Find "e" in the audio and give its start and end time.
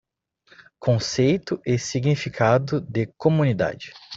1.63-1.77